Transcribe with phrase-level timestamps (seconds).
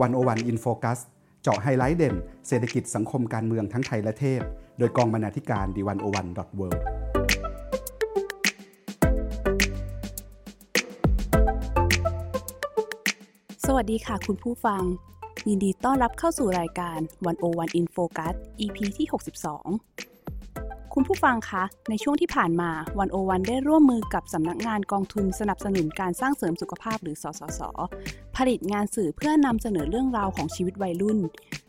[0.00, 0.98] One O One In Focus
[1.42, 2.14] เจาะไฮไลท์เด่น
[2.48, 4.42] เศรษฐกิจสังคมการเมืองทั้งไทยและเทศ
[4.78, 6.68] โดยกองบรรณาธิการ The One O One dot world
[13.66, 14.82] สวัสดีค่ะคุณผู้ฟัง
[15.48, 20.13] ยินดีต้อนรับเข้าสู่รายการ One O One In Focus EP ที่ 62
[20.98, 27.60] คุณผู้ฟังคะ ในช่วงที่ผ่านมา One O One ได้ร่วมมือกับสำนักงานกองทุนสนับสนุนการสร้างเสริมสุขภาพหรือสสส
[28.36, 31.18] ผลิตงานสื่อเพื่อนำเสนอเรื่องราวของชีวิตวัยรุ่น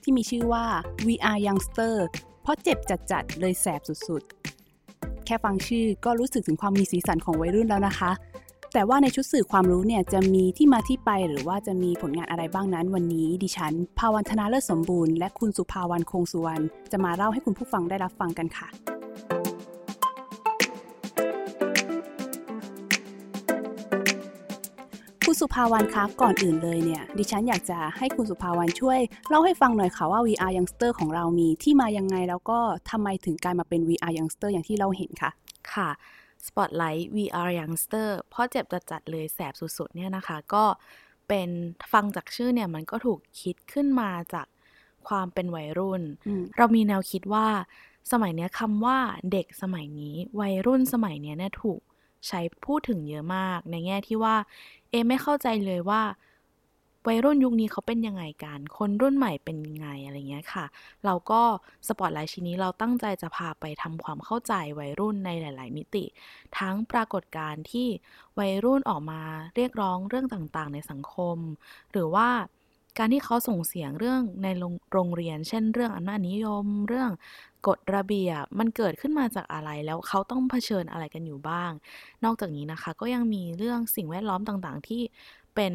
[0.04, 0.66] ที่มีชื่อว่า
[1.06, 1.96] We Are Youngster
[2.42, 2.78] เพราะเจ็บ
[3.12, 8.12] จัดๆเลยแสบสุดๆ แค่ฟังชื่อก็รู้สึกถึงความมีสีสันของวัยรุ่นแล้วนะคะ
[8.78, 18.68] แต่ว่าในชุดสื่อความรู้เนี่ยจะมีที่มาที่ไปหรือว่าจะมีผลงานอะไรบ้างนั้น วันนี้ดิฉัน ภาวันธนาเลิศสมบูรณ์และคุณสุภาวันคงสุวรรณจะมาเล่าให้คุณผู้ฟังได้รับฟังกันค่ะ
[25.26, 35.32] คุณสุภาวันคะก่อนอื่นเลยเนี่ย ดิฉันอยากจะให้คุณสุภาวันช่วยเล่าให้ฟังหน่อยค่ะว่า VR Youngster ของเรามีที่มายังไงแล้วก็ทำไมถึงกลายมาเป็น VR Youngster อย่างที่เราเห็นคะ
[35.74, 35.90] ค่ะ
[36.48, 40.66] Spotlight VR Youngster เพราะเจ็บจัดๆเลยแสบสุดๆเนี่ยนะคะ ก็
[41.28, 41.50] เป็น
[41.94, 44.48] ฟังจากชื่อเนี่ยมันก็ถูกคิดขึ้นมาจาก
[45.08, 46.02] ความเป็นวัยรุ่น
[46.58, 47.48] เรามีแนวคิดว่า
[48.12, 49.00] สมัยนี้คำว่า
[49.32, 51.80] เด็กสมัยนี้ วัยรุ่นสมัยนี้เนี่ยถูก
[52.28, 54.36] ใช้พูดถึงเยอะมาก ในแง่ที่ว่า
[54.90, 56.02] เอไม่เข้าใจเลยว่า
[57.08, 60.66] วัยรุ่นยุคนี้เขาเป็นยังไงกัน คนรุ่นใหม่เป็นยังไงอะไรเงี้ยค่ะ
[61.06, 61.42] เราก็
[61.88, 66.06] สปอตไลท์ชิ้นนี้เราตั้งใจจะพาไปทำความเข้าใจวัยรุ่นในหลาย ๆ มิติ
[66.58, 67.88] ทั้งปรากฏการณ์ที่
[68.40, 69.22] วัยรุ่นออกมา
[69.56, 71.38] เรียกร้องเรื่องต่าง ๆ ในสังคม
[71.92, 72.30] หรือว่า
[72.98, 74.48] การที่เขาส่งเสียงเรื่องใน
[74.94, 77.12] โรงเรียน เช่น เรื่องอำนาจนิยม เรื่อง
[77.68, 81.72] กฎระเบียบ มันเกิดขึ้นมาจากอะไร แล้วเขาต้องเผชิญอะไรกันอยู่บ้าง
[82.24, 85.02] นอกจากนี้นะคะ ก็ยังมีเรื่องสิ่งแวดล้อมต่างๆ ที่
[85.56, 85.74] เป็น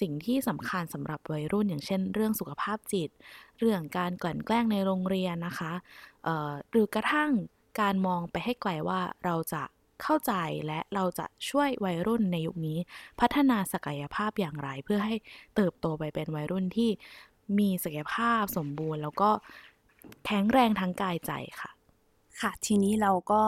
[0.00, 3.10] สิ่งที่สำคัญสำหรับวัยรุ่น อย่างเช่น เรื่องสุขภาพจิต
[3.58, 5.72] เรื่องการกลั่นแกล้งในโรงเรียนนะคะ
[6.70, 7.30] หรือกระทั่ง
[7.80, 9.62] การมองไปให้ไกลว่าเราจะ
[10.02, 10.32] เข้าใจ
[10.66, 12.78] และเราจะช่วยวัยรุ่นในยุคนี้
[13.20, 15.16] พัฒนาศักยภาพอย่างไร เพื่อให้
[15.56, 16.90] เติบโตไปเป็นวัยรุ่นที่
[17.58, 19.30] มีศักยภาพสมบูรณ์ แล้วก็
[20.26, 21.70] แข็งแรงทั้งกายใจค่ะ
[22.40, 23.42] ค่ะ ทีนี้เราก็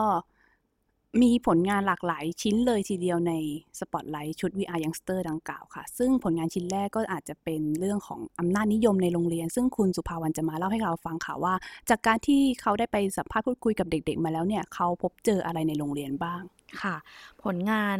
[1.21, 3.33] มีผลงานหลากหลายชิ้นเลยทีเดียวใน
[3.79, 11.53] สปอตไลท์ชุด VR Youngster ดังกล่าวค่ะ ซึ่งผลงานชิ้นแรกก็อาจจะเป็นเรื่องของอำนาจนิยมในโรงเรียน ซึ่งคุณสุภาวันจะมาเล่าให้เราฟังค่ะว่า
[11.89, 16.41] จากการที่เขาได้ไปสัมภาษณ์พูดคุยกับเด็กๆ มาแล้วเนี่ย เขาพบเจออะไรในโรงเรียนบ้าง
[16.81, 16.95] ค่ะ
[17.43, 17.97] ผลงาน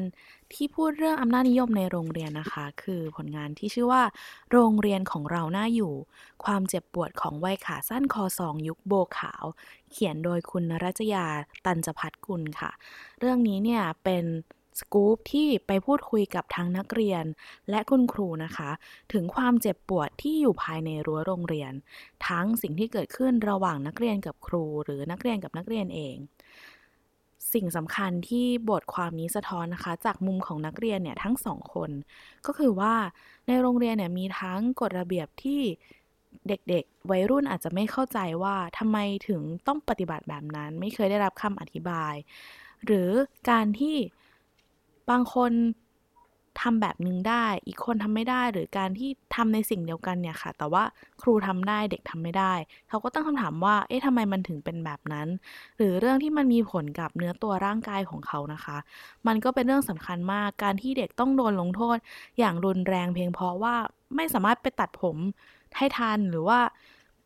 [0.54, 4.04] ที่พูดเรื่องอำนาจนิยมในโรงเรียนนะคะ คือผลงานที่ชื่อว่า
[4.52, 5.94] โรงเรียนของเราหน้าอยู่
[6.46, 9.44] ความเจ็บปวดของวัยขาสั้นคอสองยุคโบขาว
[9.92, 11.26] เขียนโดยคุณรัชยา
[11.66, 12.72] ตันจพัฒกุลค่ะ
[13.20, 14.26] เรื่องนี้เนี่ยเป็น
[14.80, 17.24] สกู๊ปที่ไปพูดคุยกับทั้งนักเรียน
[17.70, 18.70] และคุณครูนะคะ
[19.14, 21.74] ถึงความเจ็บปวดที่อยู่ภายในรั้วโรงเรียน
[22.28, 26.16] ทั้งสิ่งที่เกิดขึ้นระหว่างนักเรียนกับครู หรือนักเรียนกับนักเรียนเอง
[27.54, 31.92] สิ่งสำคัญที่บทความนี้สะท้อนนะคะ จากมุมของนักเรียนเนี่ยทั้งสองคน
[32.46, 32.94] ก็คือว่า
[33.48, 35.62] ในโรงเรียนเนี่ยมีทั้งกฎระเบียบที่
[36.48, 38.98] เด็กๆ วัยรุ่นอาจจะไม่เข้าใจว่าทำไม
[39.28, 42.14] ถึงต้องปฏิบัติแบบนั้น ไม่เคยได้รับคำอธิบาย
[42.86, 43.10] หรือ
[43.50, 43.96] การที่
[45.10, 45.52] บางคน
[46.62, 50.84] ทำแบบนึงได้ อีกคนทำไม่ได้หรือการที่ทำในสิ่งเดียวกันเนี่ยค่ะ แต่ว่า
[51.22, 52.54] ครูทำได้เด็กทำไม่ได้
[52.90, 55.28] เขาก็ตั้งคำถามว่า เอ๊ะทำไมมันถึงเป็นแบบนั้น
[55.78, 58.78] หรือเรื่องที่มันมีผลกับเนื้อตัวร่างกายของเขานะคะ
[59.28, 61.98] มันก็เป็นเรื่องสำคัญมาก การที่เด็กต้องโดนลงโทษ
[62.40, 63.76] อย่างรุนแรงเพียงเพราะว่า
[64.16, 65.18] ไม่สามารถไปตัดผม
[65.78, 66.60] ให้ทันหรือว่า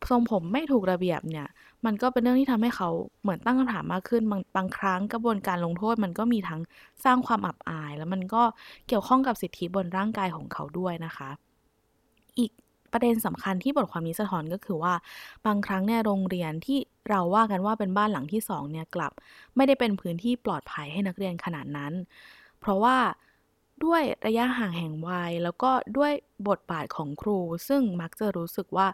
[0.10, 1.48] ทรงผมไม่ถูกระเบียบเนี่ย
[1.86, 2.90] มันก็เป็นเรื่องที่ทำให้เขา
[3.22, 6.62] เหมือนตั้งคำถามมากขึ้นบางบางครั้งกระบวนการลงโทษมันก็มีทั้ง
[7.06, 8.44] สร้างความอับอาย แล้วมันก็
[8.88, 11.30] เกี่ยวข้องกับสิทธิบนร่างกายของเขาด้วยนะคะ
[12.40, 12.52] อีก
[12.92, 14.94] ประเด็นสำคัญที่บทความนี้สะท้อนก็คือว่า
[15.46, 16.80] บางครั้งเนี่ยโรงเรียนที่
[17.10, 19.12] เราว่ากันว่าเป็นบ้านหลังที่สองเนี่ยกลับ
[19.56, 21.94] ไม่ได้เป็นพื้นที่ปลอดภัยให้นักเรียนขนาดนั้น
[22.60, 22.98] เพราะว่า
[23.84, 26.14] ด้วยระยะห่างแห่งวัยแล้วก็ด้วย
[26.50, 27.38] บทบาทของครู
[27.68, 28.88] ซึ่งมักจะรู้สึกว่า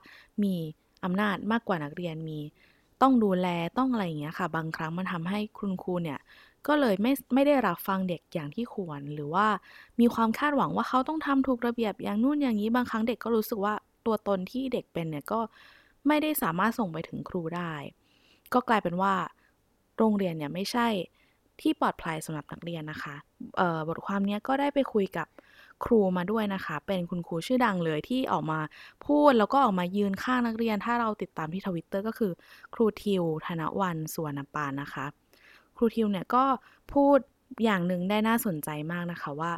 [0.44, 0.56] มี
[1.04, 2.40] อำนาจมากกว่านักเรียนมี
[3.02, 3.48] ต้องดูแล
[3.78, 6.20] ต้องอะไรอย่างเงี้ยค่ะ บางครั้งมันทำให้คุณครูเนี่ย
[6.68, 9.48] ก็เลยไม่ไม่ได้รับฟังเด็กอย่างที่ควร หรือว่า
[10.00, 13.74] มีความคาดหวังว่าเขาต้องทำถูกระเบียบอย่างนู่นอย่างนี้บางครั้งเด็กก็รู้สึกว่า
[14.06, 15.40] ตัวตนที่เด็กเป็นเนี่ยก็
[16.08, 17.74] ไม่ได้สามารถส่งไปถึงครูได้
[18.54, 19.14] ก็กลายเป็นว่า
[19.98, 20.88] โรงเรียนเนี่ยไม่ใช่
[21.62, 23.16] ที่ปลอดภัยสำหรับนักเรียนนะคะ
[23.88, 25.28] บทความนี้ก็ได้ไปคุยกับ
[25.86, 28.60] ครูมาด้วยนะคะ เป็นคุณครูชื่อดังเลยที่ออกมา
[29.06, 32.32] พูดแล้วก็ออกมายืนข้างนักเรียน ถ้าเราติดตามที่ทวิตเตอร์ก็คือ
[32.74, 35.06] ครูทิว ธนวันสวนปานนะคะ
[35.78, 36.46] ครูทิวเนี่ยก็
[36.94, 37.18] พูด
[37.64, 39.52] อย่างหนึ่งได้น่าสนใจมากนะคะว่า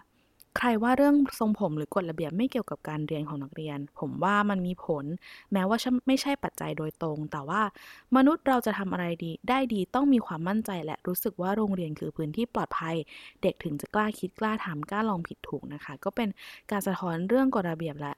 [0.57, 5.05] ใครว่าเรื่องทรงผมหรือกฎระเบียบไม่เกี่ยวกับการเรียนของนักเรียน ผมว่ามันมีผล
[5.53, 7.61] แม้ว่าไม่ใช่ปัจจัยโดยตรง แต่ว่า
[8.15, 12.95] มนุษย์เราจะทำอะไรดี ได้ดีต้องมีความมั่นใจและรู้สึกว่าโรงเรียนคือพื้นที่ปลอดภัย
[13.41, 16.29] เด็กถึงจะกล้าคิดกล้าทำกล้าลองผิดถูกนะคะ ก็เป็น
[16.71, 18.13] การสะท้อนเรื่องกฎระเบียบและ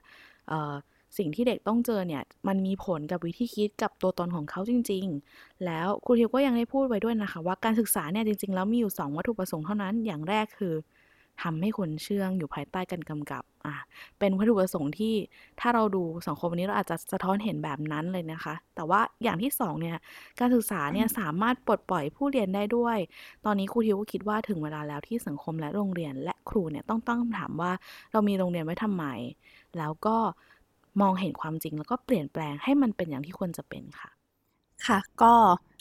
[1.17, 5.05] สิ่งที่เด็กต้องเจอเนี่ยมันมีผลกับวิธีคิดกับตัวตนของเขาจริง
[5.35, 10.73] ๆ แล้วครูทิวก็ยังได้พูดไว้ด้วยนะคะ ว่าการศึกษาเนี่ยจริง ๆ แล้วมีอยู่ 2 วัตถุประสงค์เท่านั้นอย่างแรกคือ
[11.41, 13.75] ทำให้คนเชื่องอยู่ภายใต้การกำกับอะ
[14.19, 15.13] เป็นวัตถุประสงค์ที่
[15.59, 19.97] ถ้าเราดูสังคมวันนี้เราอาจจะสะท้อนเห็นแบบนั้นเลยนะคะ แต่ว่าอย่างที่สองเนี่ย
[20.39, 22.97] การศึกษาเนี่ยสามารถปลดปล่อยผู้เรียนได้ด้วย
[23.45, 27.71] ตอนนี้ครูทิวก็คิดว่าถึงเวลาแล้วที่สังคมและโรงเรียนและครูเนี่ยต้องตั้งคำถามว่า
[28.11, 29.05] เรามีโรงเรียนไว้ทำไม
[29.77, 30.17] แล้วก็
[31.01, 34.09] มองเห็นความจริงแล้วก็เปลี่ยนแปลงให้มันเป็นอย่างที่ควรจะเป็นค่ะ
[34.87, 35.33] ค่ะ ก็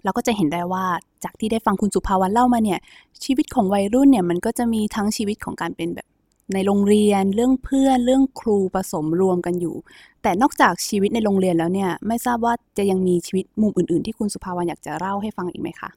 [0.05, 0.85] เราก็จะเห็นได้ว่า
[1.25, 2.81] จากที่ได้ฟังคุณสุภาวันเล่ามาเนี่ย
[3.25, 6.07] ชีวิตของวัยรุ่นเนี่ยมันก็จะมีทั้งชีวิตของการเป็นแบบ
[6.55, 9.77] ในโรงเรียนเรื่องเพื่อนเรื่องครูผสมรวมกันอยู่
[10.23, 15.91] แต่นอกจากชีวิตในโรงเรียนแล้วเนี่ย ไม่ทราบว่าจะยังมีชีวิตมุมอื่น ๆ ที่คุณสุภาวันอยากจะเล่าให้ฟังอีกไหมคะ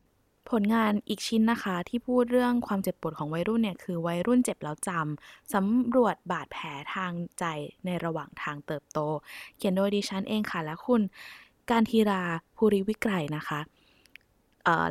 [0.52, 6.66] ผลงานอีกชิ้นนะคะที่พูดเรื่องความเจ็บปวดของวัยรุ่นเนี่ยคือวัยรุ่นเจ็บแล้วจำสำรวจบาดแผล
[6.96, 7.46] ทางใจ
[7.86, 9.00] ในระหว่างทางเติบโต
[9.58, 11.02] เขียนโดยดิฉันเองค่ะและคุณ
[11.72, 12.22] การทีรา
[12.56, 13.62] ภูริวิกรนะคะ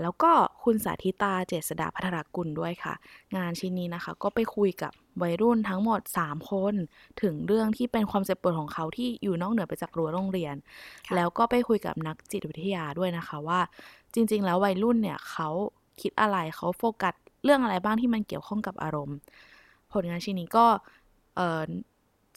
[0.03, 0.31] แล้วก็
[0.63, 2.95] คุณสาธิตาเจษดาพัทรกุลด้วยค่ะ
[3.37, 4.93] งานชิ้นนี้นะคะ ก็ไปคุยกับ
[5.23, 6.75] วัยรุ่นทั้งหมด 3 คน
[7.23, 10.55] ถึงเรื่องที่เป็นความเจ็บปวดของเขาที่อยู่นอกเหนือไปจากรั้วโรงเรียน
[11.15, 13.61] แล้วก็ไปคุยกับนักจิตวิทยาด้วยนะคะว่า
[14.15, 15.49] จริง ๆ แล้ววัยรุ่นเนี่ยเขา
[16.01, 17.15] คิดอะไรเขาโฟกัส
[17.45, 19.17] เรื่องอะไรบ้างที่มันเกี่ยวข้องกับอารมณ์
[19.93, 20.67] ผลงานชิ้นนี้ก็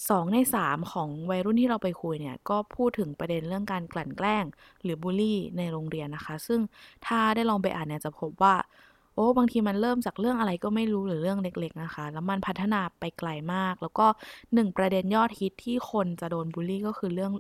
[0.10, 4.46] สองในสามของวัยรุ่นที่เราไปคุยเนี่ย ก็พูดถึงประเด็นเรื่องการกลั่นแกล้ง
[4.84, 6.60] หรือบูลลี่ในโรงเรียนนะคะ ซึ่ง
[7.06, 8.56] ถ้าได้ลองไปอ่านเนี่ยจะพบว่า
[9.14, 14.08] โอ้บางทีมันเริ่มจากเรื่องอะไรก็ไม่รู้หรือเรื่องเล็ก ๆนะคะ แล้วมันพัฒนาไปไกลมาก แล้วก็
[14.54, 17.34] หนึ่งประเด็นยอดฮิตที่คนจะโดนบูลลี่ก็คือเรื่อง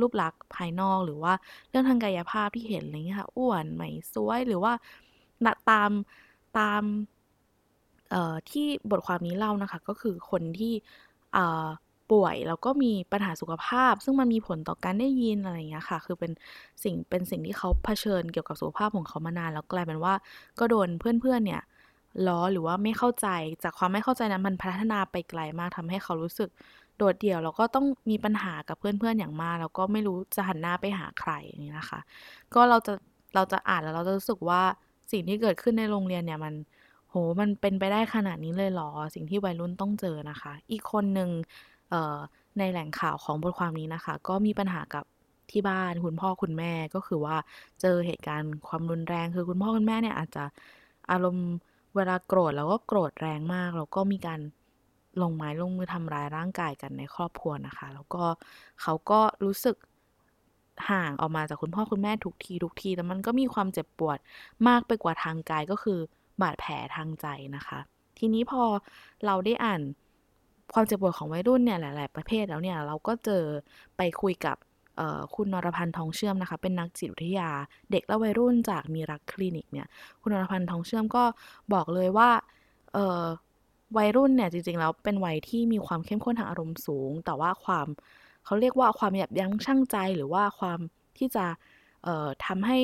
[0.00, 1.32] รูปลักษณ์ภายนอกหรือว่า
[1.70, 4.72] เรื่องทางกายภาพที่เห็นอะไรเงี้ยค่ะอ้วนไม่สวยหรือว่า
[5.70, 5.90] ตาม
[6.58, 6.82] ตาม
[8.50, 10.72] ที่บทความนี้เล่านะคะ ก็คือคนที่
[12.12, 16.32] ป่วย แล้วก็มีปัญหาสุขภาพ ซึ่งมันมีผลต่อการได้ยินอะไรเงี้ยค่ะ คือเป็น
[16.84, 20.14] สิ่งเป็นสิ่งที่เขาเผชิญเกี่ยวกับสุขภาพของเขามานาน แล้วกลายเป็นว่า
[20.58, 21.62] ก็โดนเพื่อนๆเนี่ย
[22.26, 23.28] ล้อหรือว่าไม่เข้าใจ
[23.62, 26.48] จากความไม่เข้าใจนั้นมันพัฒนาไปไกลมากทำให้เขารู้สึก
[26.98, 32.00] โดดเดี่ยวแล้วก็ต้องมีปัญหากับเพื่อนๆอย่างมาก แล้วก็ไม่รู้จะหันหน้าไปหาใครอย่างนี้นะคะ
[32.54, 32.92] ก็เราจะ
[33.34, 34.62] เราจะอ่านแล้วเราจะรู้สึกว่า
[35.12, 36.54] สิ่งที่เกิดขึ้นในโรงเรียนเนี่ยมัน
[37.10, 41.30] โหมันเป็นไปได้ขนาดนี้เลยหรอ สิ่งที่วัยรุ่นต้องเจอนะคะ อีกคนหนึ่ง
[42.58, 45.04] ในแหล่งข่าวของบทความนี้นะคะ ก็มีปัญหากับ
[45.50, 47.36] ที่บ้านคุณพ่อคุณแม่ก็คือว่า
[47.80, 50.44] เจอเหตุการณ์ความรุนแรง คือคุณพ่อคุณแม่เนี่ยอาจจะ
[51.10, 51.48] อารมณ์
[51.96, 54.40] เวลาโกรธแล้วก็โกรธแรงมากแล้วก็มีการ
[55.22, 58.24] ลงไม้ลงมือทำร้ายร่างกายกันในครอบครัวนะคะ แล้วก็
[58.82, 59.76] เขาก็รู้สึก
[60.90, 64.18] ห่างออกมาจากคุณพ่อคุณแม่ทุกทีทุกที แต่มันก็มีความเจ็บปวด
[64.68, 65.98] มากไปกว่าทางกายก็คือ
[66.40, 67.78] บาดแผลทางใจนะคะ
[68.18, 68.62] ทีนี้พอ
[69.26, 69.82] เราได้อ่าน
[70.72, 73.44] ความเจ็บปวดของวัยรุ่นเนี่ยหลาย ๆ ประเภทแล้วเนี่ยเราก็เจอ
[73.96, 74.56] ไปคุยกับ
[75.34, 77.50] คุณนรพันธ์ทองเชื่อมนะคะ เป็นนักจิตวิทยา
[77.90, 79.86] เด็กและวัยรุ่นจากมีรักคลินิกเนี่ย
[80.22, 81.24] คุณนรพันธ์ทองเชื่อมก็
[81.72, 82.30] บอกเลยว่า
[83.96, 87.86] วัยรุ่นเนี่ยจริง ๆ แล้วเป็นวัยที่มีความเข้มข้นทางอารมณ์สูง แต่ว่าความ
[88.44, 90.78] เขาเรียกว่าความยับยั้งชั่งใจ หรือว่าความ
[91.18, 91.44] ที่จะ
[92.04, 92.78] เอ่อทำให้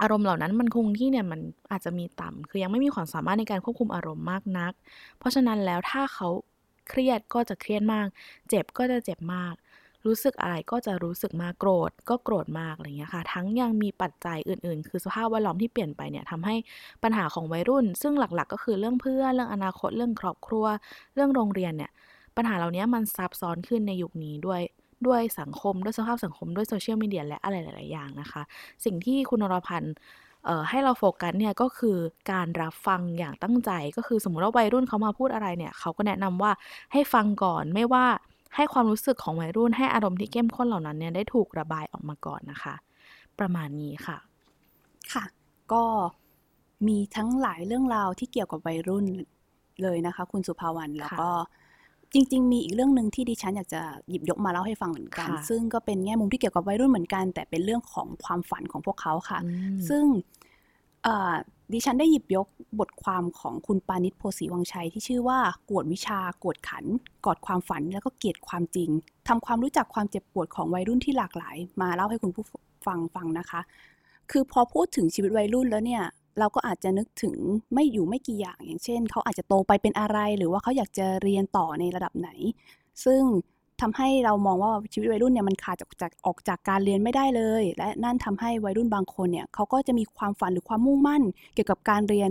[0.00, 1.40] อารมณ์เหล่านั้นมันคงที่เนี่ยมัน
[1.70, 4.72] อาจจะมีต่ำคือยังไม่มีความสามารถในการควบคุมอารมณ์มากนัก
[5.18, 6.28] เพราะฉะนั้นแล้วถ้าเขา
[6.88, 8.06] เครียดก็จะเครียดมาก
[8.48, 9.54] เจ็บก็จะเจ็บมาก
[10.06, 16.56] รู้สึกอะไรก็จะรู้สึกมากโกรธ ก็โกรธมากอะไรเงี้ยค่ะ ทั้งยังมีปัจจัยอื่นๆ คือสภาพแวดล้อมที่เปลี่ยนไปเนี่ยทำให้
[17.02, 20.66] ปัญหาของวัยรุ่น ซึ่งหลักๆ ก็คือเรื่องเพื่อนเรื่องอนาคตเรื่องครอบครัว
[21.14, 21.90] เรื่องโรงเรียนเนี่ย
[22.36, 24.60] ปัญหาเหล่านี้มันซับซ้อนขึ้นในยุคนี้ด้วย
[25.06, 28.42] ด้วยสังคมด้วยสภาพสังคมด้วยโซเชียลมีเดียและอะไรหลาย ๆ อย่างนะคะ
[28.84, 29.94] สิ่งที่คุณนรพันธ์
[30.68, 31.96] ให้เราโฟกัสเนี่ยก็คือ
[32.32, 36.52] การรับฟังอย่างตั้งใจ ก็คือสมมติว่าวัยรุ่นเขามาพูดอะไรเนี่ยเขาก็แนะนำว่า
[36.92, 38.04] ให้ฟังก่อนไม่ว่า
[38.56, 42.74] ให้ความรู้สึกของวัยรุ่นให้อารมณ์ที่เข้มข้นเหล่านั้นเนี่ยได้ถูกระบายออกมาก่อนนะคะ
[43.38, 44.18] ประมาณนี้ค่ะ
[45.12, 45.24] ค่ะ
[45.72, 45.84] ก็
[46.86, 49.06] มีทั้งหลายเรื่องราวที่เกี่ยวกับวัยรุ่น
[49.82, 51.30] เลยนะคะ คุณสุภาวรรณแล้วก็
[52.14, 59.38] จริง ๆ มีอีกเรื่องหนึ่งที่ดิฉันอยากจะหยิบยกมาเล่าให้ฟังเหมือนกัน ซึ่งก็เป็นแง่มุมที่เกี่ยวกับวัยรุ่นเหมือนกัน แต่เป็นเรื่องของความฝันของพวกเขาค่ะ
[59.88, 60.04] ซึ่ง
[61.72, 62.46] ดิฉันได้หยิบยก
[62.80, 65.38] บทความของคุณปานิชโพสีวังชัย ที่ชื่อว่า
[65.70, 66.84] กวดวิชากวดขัน
[67.26, 68.90] กอดความฝันแล้วก็เกลียดความจริง
[69.28, 72.44] ทำความรู้จักความเจ็บปวดของวัยรุ่นที่หลากหลาย มาเล่าให้คุณผู้
[72.86, 73.60] ฟังฟังนะคะ
[74.30, 76.02] คือพอพูดถึงชีวิตวัยรุ่นแล้วเนี่ย
[76.38, 77.36] เราก็อาจจะนึกถึง
[77.74, 82.30] ไม่อยู่ไม่กี่อย่างอย่างเช่น เขาอาจจะโตไปเป็นอะไร หรือว่าเขาอยากจะเรียนต่อในระดับไหน
[83.04, 83.22] ซึ่ง
[83.80, 91.22] ทำให้เรามองว่าชีวิตวัยรุ่นเนี่ยมันขาดจากจากออกจากการเรียนไม่ได้เลย และนั่นทำให้วัยรุ่นบางคนเนี่ยเขาก็จะมีความฝันหรือความมุ่งมั่น
[91.54, 92.30] เกี่ยวกับการเรียน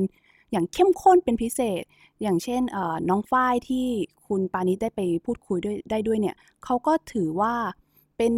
[0.52, 1.84] อย่างเข้มข้นเป็นพิเศษ
[2.22, 2.62] อย่างเช่น
[3.10, 3.86] น้องฝ้ายที่
[4.28, 7.54] คุณปานิชได้ไปพูดคุยด้วยได้ด้วยเนี่ยเขาก็ถือว่า
[8.18, 8.34] เป็น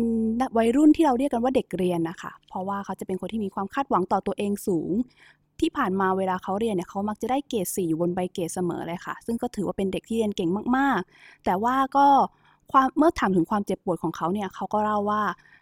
[0.58, 4.90] วัยรุ่นที่เราเรียกกันว่าเด็กเรียนนะคะ เพราะว่าเขาจะเป็นคนที่มีความคาดหวังต่อตัวเองสูง
[5.60, 12.08] ที่ผ่านมาเวลาเขาเรียนเนี่ยเขามักจะได้เกรดสี่อยู่บนใบเกรดเสมอเลยค่ะ ซึ่งก็ถือว่าเป็นเด็กที่เรียนเก่งมากๆ แต่ว่าก็
[12.72, 15.22] ความเมื่อถามถึงความเจ็บปวดของเขาเนี่ยเขาก็เล่าว่า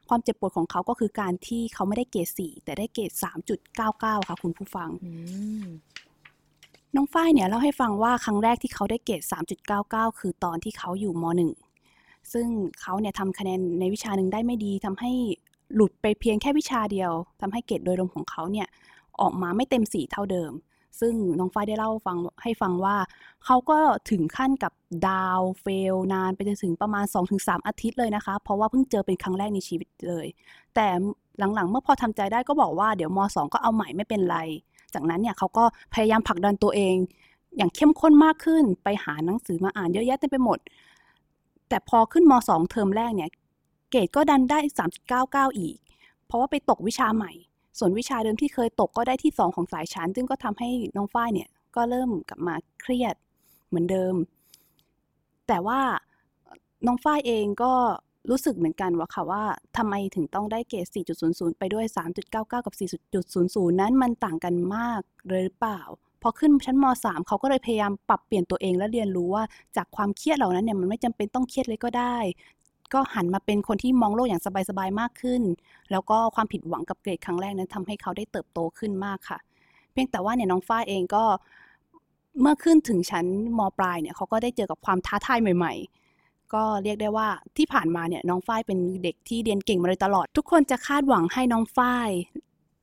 [0.09, 4.89] ความเจ็บปวดของเขาก็คือการที่เขาไม่ได้เกรดสี่แต่ได้เกรดสามจุดเก้าเก้าค่ะ คุณผู้ฟัง
[6.95, 9.21] น้องฝ้ายเนี่ยเล่าให้ฟังว่าครั้งแรกที่เขาได้เกรด
[9.71, 11.25] 3.99 คือตอนที่เขาอยู่ม
[11.79, 12.47] .1 ซึ่ง
[12.81, 15.11] เขาเนี่ยทำคะแนนในวิชาหนึ่งได้ไม่ดีทำให้
[15.75, 18.67] หลุดไปเพียงแค่วิชาเดียวทำให้เกรดโดยรวมของเขาเนี่ย
[19.21, 20.51] ออกมาไม่เต็มสีเท่าเดิม
[20.99, 22.95] ซึ่งน้องฝ้ายได้เล่าฟังให้ฟังว่า
[23.45, 24.73] เขาก็ถึงขั้นกับ
[25.07, 30.27] ดาวเฟลนานไปจนถึงประมาณ 2-3 อาทิตย์เลยนะคะ เพราะว่าเพิ่งเจอเป็นครั้งแรกในชีวิตเลย
[30.75, 30.87] แต่
[31.55, 34.37] หลังๆ เมื่อพอทำใจได้ก็บอกว่าเดี๋ยวม .2 ก็เอาใหม่ไม่เป็นไร
[34.93, 35.63] จากนั้นเนี่ยเขาก็
[35.93, 36.95] พยายามผลักดันตัวเอง
[37.57, 40.59] อย่างเข้มข้นมากขึ้นไปหาหนังสือมาอ่านเยอะแยะเต็มไปหมด
[41.69, 43.29] แต่พอขึ้นม .2 เทอมแรกเนี่ย
[43.91, 44.59] เกรดก็ดันได้
[45.49, 45.77] 3.99 อีก
[46.25, 47.31] เพราะว่าไปตกวิชาใหม่
[47.79, 53.15] ส่วนวิชาเดิมที่เคยตกก็ได้ที่2ของสายชั้น ซึ่งก็ทำให้น้องฝ้ายเนี่ยก็เริ่มกลับมาเครียด
[53.67, 54.15] เหมือนเดิม
[55.47, 55.79] แต่ว่า
[56.85, 57.73] น้องฝ้ายเองก็
[58.29, 59.43] รู้สึกเหมือนกันว่าค่ะว่า
[59.77, 60.87] ทำไมถึงต้องได้เกรด
[61.23, 61.85] 4.00 ไปด้วย
[62.21, 62.75] 3.99 กับ
[63.21, 65.81] 4.00 นั้นมันต่างกันมากเลยหรือเปล่า
[66.21, 69.43] พอขึ้นชั้นม .3 เขาก็เลยพยายามปรับเปลี่ยนตัวเองและเรียนรู้ว่า
[69.77, 72.17] จากความเครียดเหล่านั้นเนี่ยมันไม่จำเป็นต้องเครียดเลยก็ได้
[72.93, 75.41] ก็หันมาเป็นคนที่มองโลกอย่างสบายๆมากขึ้น
[75.91, 79.39] แล้วก็ความผิดหวังกับเกรดครั้งแรกนั้นทำให้เขาได้เติบโตขึ้นมากค่ะ
[79.91, 81.23] เพียงแต่ว่าเนี่ยน้องฝ้าเองก็
[82.41, 83.25] เมื่อขึ้นถึงชั้น
[83.57, 85.73] มปลายเนี่ยเขาก็ได้เจอกับความท้าทายใหม่
[86.13, 92.09] ๆก็เรียกได้ว่าที่ผ่านมาเนี่ยน้องฝ้ายเป็นเด็กที่เรียนเก่งมาโดยตลอด ทุกคนจะคาดหวังให้น้องฝ้าย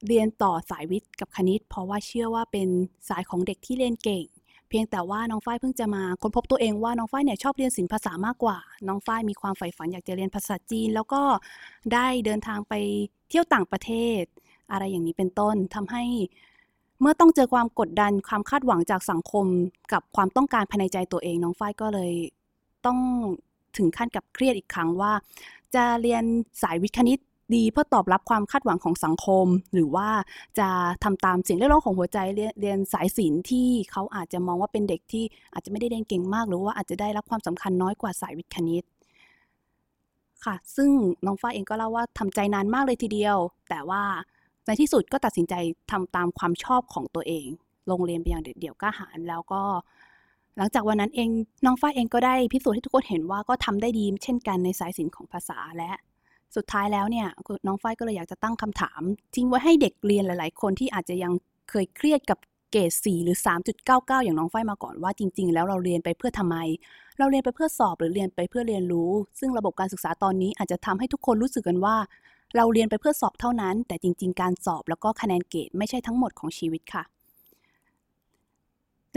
[0.06, 2.68] เรียนต่อสายวิทย์กับคณิต เพราะว่าเชื่อว่าเป็น
[3.08, 4.24] สายของเด็กที่เรียนเก่ง
[4.68, 8.56] เพียงแต่ว่าน้องฝ้ายเพิ่งจะมาค้นพบตัวเองว่าน้องฝ้ายเนี่ยชอบเรียนศิลปภาษามากกว่า
[8.88, 11.22] น้องฝ้ายมีความใฝ่ฝันอยากจะเรียนภาษาจีน แล้วก็
[11.92, 12.74] ได้เดินทางไป
[13.28, 14.22] เที่ยวต่างประเทศ
[14.72, 16.04] อะไรอย่างนี้เป็นต้นทำให้
[17.00, 19.46] เมื่อต้องเจอความกดดันความคาดหวังจากสังคม
[19.92, 22.12] กับความต้องการภายในใจตัวเอง น้องฝ้ายก็เลย
[22.86, 22.98] ต้อง
[23.76, 25.12] ถึงขั้นกับเครียดอีกครั้งว่า
[25.74, 26.24] จะเรียน
[26.62, 27.18] สายวิทย์คณิต
[27.54, 30.08] ดีเพื่อตอบรับความคาดหวังของสังคม หรือว่า
[30.58, 30.68] จะ
[31.04, 38.84] ทำตามเสียงเรียกร้องของหัวใจเรียนเรียนสายศิลป์ที่เขาอาจจะมองว่าเป็นเด็กที่อาจจะไม่ได้เรียนเก่งมาก หรือว่าอาจจะได้รับความสำคัญน้อยกว่าสายวิทย์คณิต
[40.44, 40.90] ค่ะ ซึ่ง
[41.26, 43.36] น้องฟ้าเองก็เล่าว่าทำใจนานมากเลยทีเดียว
[43.70, 44.02] แต่ว่า
[44.66, 45.54] ในที่สุดก็ตัดสินใจ
[45.90, 47.46] ทำตามความชอบของตัวเอง
[47.90, 49.62] ลงเรียนไปอย่างเดี่ยวกล้าหาญแล้วก็
[50.56, 51.28] หลังจากวันนั้นเอง
[51.64, 55.90] น้องฝ้ายเองก็ได้พิสูจน์ให้ทุกคนเห็นว่าก็ทำได้ดีเช่นกันในสายศิลป์ของภาษาและ
[56.56, 57.28] สุดท้ายแล้วเนี่ย
[57.66, 59.00] น้องฝ้ายก็เลยอยากจะตั้งคำถาม
[59.34, 61.32] ทิ้งไว้ให้เด็กเรียนหลาย ๆ คนที่อาจจะยัง
[61.70, 62.38] เคยเครียดกับ
[62.70, 63.36] เกรด4หรือ
[63.80, 66.56] 3.99 อย่างน้องฝ้ายมาก่อนว่าจริง ๆ แล้วเราเรียนไปเพื่อทำไม
[67.18, 71.96] เราเรียนไปเพื่อสอบหรือเรียนไปเพื่อเรียนรู้ ซึ่งระบบการศึกษาตอนนี้อาจจะทำให้ทุกคนรู้สึกกันว่า
[72.56, 77.02] เราเรียนไปเพื่อสอบเท่านั้น แต่จริง ๆ การสอบแล้วก็คะแนนเกรดไม่ใช่ทั้งหมดของชีวิตค่ะ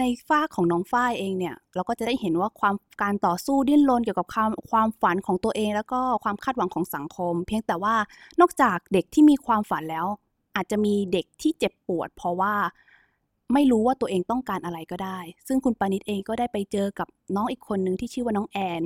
[0.02, 7.96] ในฝ้าของน้องฝ้ายเองเนี่ย เราก็จะได้เห็นว่าความการต่อสู้ดิ้นรนเกี่ยวกับความความฝันของตัวเอง แล้วก็ความคาดหวังของสังคม เพียงแต่ว่า
[8.40, 10.06] นอกจากเด็กที่มีความฝันแล้ว
[10.56, 12.54] อาจจะมีเด็กที่เจ็บปวด เพราะว่า
[13.54, 18.82] ไม่รู้ว่าตัวเองต้องการอะไรก็ได้ ซึ่งคุณปานิตเองก็ได้ไปเจอกับน้องอีกคนนึงที่ชื่อว่าน้องแอน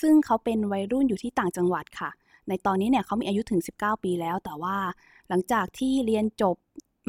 [0.00, 2.10] ซึ่งเขาเป็นวัยรุ่นอยู่ที่ต่างจังหวัดค่ะ
[2.48, 4.76] ในตอนนี้เนี่ยเขามีอายุถึง 19 ปีแล้ว แต่ว่า
[5.28, 6.56] หลังจากที่เรียนจบ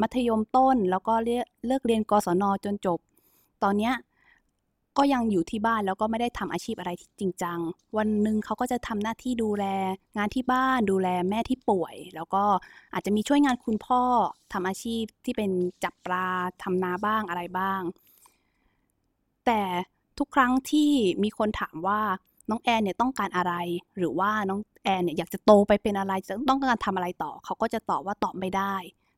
[0.00, 1.14] มัธยมต้น แล้วก็
[1.66, 2.98] เลิกเรียนกศนจนจบ
[3.62, 3.94] ตอนเนี้ย
[4.98, 7.58] ก็ยังอยู่ที่บ้านแล้วก็ไม่ได้ทำอาชีพอะไรจริงจัง
[7.96, 9.64] วันหนึ่งเขาก็จะทำหน้าที่ดูแล
[10.16, 12.44] งานที่บ้านดูแลแม่ที่ป่วย แล้วก็
[12.92, 14.02] อาจจะมีช่วยงานคุณพ่อ
[14.52, 15.50] ทำอาชีพที่เป็น
[15.84, 16.28] จับปลา
[16.62, 17.82] ทำนาบ้างอะไรบ้าง
[19.46, 19.60] แต่
[20.18, 20.90] ทุกครั้งที่
[21.22, 22.00] มีคนถามว่า
[22.50, 23.54] น้องแอนเนี่ยต้องการอะไร
[23.98, 28.74] หรือว่าน้องแอนเนี่ยอยากจะโตไปเป็นอะไรจะต้องการทำอะไรต่อ เขาก็จะตอบว่าตอบไม่ได้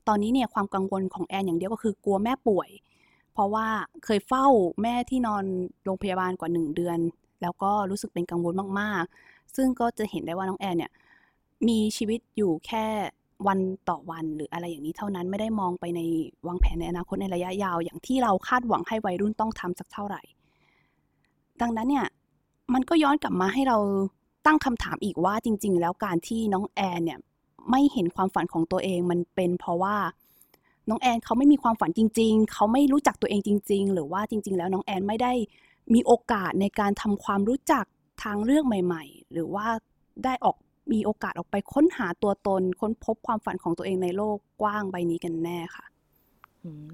[0.08, 2.68] ตอนนี้เนี่ยความกังวลของแอนอย่างเดียวก็คือกลัวแม่ป่วย
[3.40, 3.66] ราะว่า
[4.04, 4.46] เคยเฝ้า
[4.82, 5.44] แม่ที่นอน
[5.84, 6.98] โรงพยาบาลกว่าหนึ่งเดือน
[7.42, 10.92] แล้วก็รู้สึกเป็นกังวลมากๆ ซึ่งก็จะเห็นได้ว่าน้องแอนเนี่ย
[11.68, 12.86] มีชีวิตอยู่แค่
[13.46, 16.00] วันต่อวันหรืออะไรอย่างนี้เท่านั้นไม่ได้มองไปใน
[16.46, 20.22] วางแผนในอนาคตในระยะยาว อย่างที่เราคาดหวังให้วัยรุ่นต้องทำสักเท่าไหร่
[21.60, 22.06] ดังนั้นเนี่ย
[22.74, 23.78] มันก็ย้อนกลับมาให้เรา
[24.46, 27.18] ตั้งคำถามอีกว่าจริง ๆ แล้วการที่น้องแอนเนี่ย
[27.70, 29.96] ไม่เห็นความฝันของตัวเองมันเป็นเพราะว่า
[30.88, 35.32] น้องแอนเขาไม่มีความฝันจริง ๆ เขาไม่รู้จักตัวเองจริง ๆ หรือว่าจริง ๆ แล้วน้องแอนไม่ได้
[35.94, 37.84] มีโอกาสในการทำความรู้จัก
[38.22, 39.66] ทางเลือกใหม่ ๆ หรือว่า
[40.24, 40.56] ได้ออก
[40.92, 45.84] มีโอกาสออกไปค้นหาตัวตน ค้นพบความฝันของตัวเองในโลกกว้างใบนี้กันแน่ค่ะ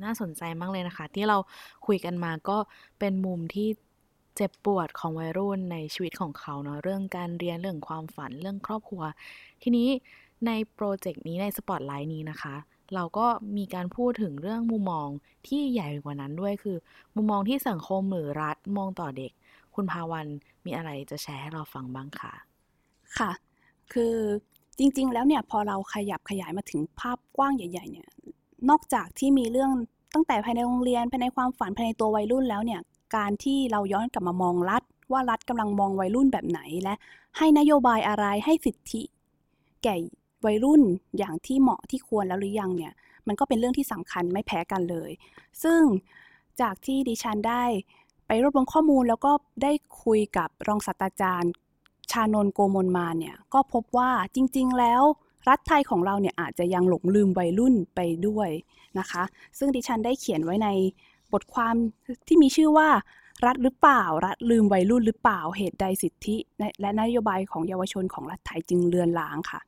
[0.04, 1.36] น่าสนใจมากเลยนะคะ ที่เรา
[1.86, 2.56] คุยกันมาก็
[2.98, 3.68] เป็นมุมที่
[4.36, 9.02] เจ็บปวดของวัยรุ่นในชีวิตของเขาเนาะเรื่องการเรียนเรื่องความฝันเรื่องครอบครัว
[9.62, 9.88] ทีนี้
[10.46, 12.54] ในโปรเจกต์นี้ในสปอตไลท์นี้นะคะ
[12.94, 13.26] เราก็
[13.56, 15.08] มีการพูดถึงเรื่องมุมมอง
[15.46, 16.76] ที่ใหญ่กว่านั้นด้วยคือ
[17.16, 19.32] มุมมองที่สังคมหรือรัฐมองต่อเด็ก
[19.74, 20.26] คุณภาวัน
[20.64, 22.34] มีอะไรจะแชร์ให้เราฟังบ้างคะ
[23.18, 23.30] ค่ะ
[23.92, 24.14] คือ
[24.78, 28.08] จริง ๆ แล้วเนี่ยพอเราขยับขยายมาถึงภาพกว้างใหญ่ ๆ เนี่ย
[28.70, 29.70] นอกจากที่มีเรื่อง
[30.14, 32.80] ตั้งแต่ภายในโรงเรียนภายในความฝันภายในตัววัยรุ่นแล้วเนี่ย
[33.16, 36.94] การที่เราย้อนกลับมามองรัฐ ว่ารัฐกำลังมองวัยรุ่นแบบไหนและ
[37.36, 39.02] ให้นโยบายอะไรให้สิทธิ
[39.82, 39.94] แก่
[40.46, 40.82] วัยรุ่น
[41.18, 42.92] อย่างที่เหมาะที่ควรแล้วหรือยังเนี่ย
[43.26, 45.10] มันก็เป็นเรื่องที่สำคัญไม่แพ้กันเลย
[45.62, 45.80] ซึ่ง
[46.60, 47.64] จากที่ดิฉันได้
[48.26, 49.72] ไปรวบรวมข้อมูลแล้วก็ได้
[50.02, 51.52] คุยกับรองศาสตราจารย์
[52.10, 55.02] ชานนโกมลมาเนี่ย ก็พบว่าจริง ๆ แล้ว
[55.48, 58.50] รัฐไทยของเราเนี่ยอาจจะยังหลงลืมวัยรุ่นไปด้วย
[58.98, 59.22] นะคะ
[59.58, 60.68] ซึ่งดิฉันได้เขียนไว้ใน
[61.32, 61.74] บทความ
[62.26, 62.88] ที่มีชื่อว่า
[63.46, 66.36] รัฐหรือเปล่า รัฐลืมวัยรุ่นหรือเปล่าเหตุใดสิทธิ
[66.80, 69.60] และนโยบายของเยาวชนของรัฐไทยจึงเลือนลางค่ะ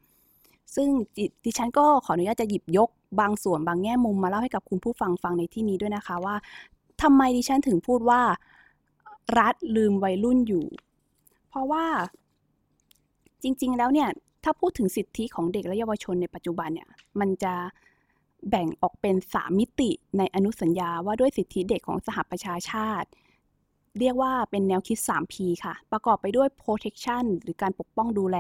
[0.75, 0.89] ซึ่ง
[1.45, 2.89] ดิฉันก็ขออนุญาตจะหยิบยก
[3.21, 6.37] บางส่วนบางแง่มุมมาเล่าให้กับคุณผู้ฟังฟังในที่นี้ด้วยนะคะว่า
[7.03, 8.21] ทำไมดิฉันถึงพูดว่า
[9.39, 10.67] รัฐลืมวัยรุ่นอยู่
[11.49, 11.87] เพราะว่า
[13.43, 14.09] จริง ๆ แล้วเนี่ย
[14.45, 16.89] ถ้าพูดถึงสิทธิของเด็กและเยาวชนในปัจจุบันเนี่ย
[17.21, 17.55] มันจะ
[18.49, 23.09] แบ่งออกเป็น3มิติในอนุสัญญาว่าด้วยสิทธิเด็กของสหประชาชาติ
[23.99, 25.35] เรียกว่าเป็นแนวคิด 3P
[25.65, 28.39] ค่ะ ประกอบไปด้วย protection หรือการปกป้องดูแล